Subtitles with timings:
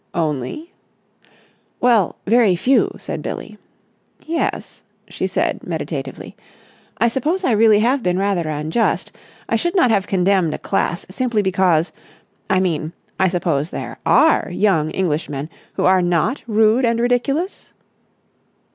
[0.15, 0.73] "Only?"
[1.79, 3.59] "Well, very few," said Billie.
[4.25, 6.35] "Yes," she said meditatively,
[6.97, 9.11] "I suppose I really have been rather unjust.
[9.47, 11.91] I should not have condemned a class simply because...
[12.49, 17.71] I mean, I suppose there are young Englishmen who are not rude and ridiculous?"